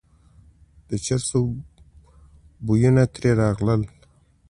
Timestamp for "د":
0.89-0.91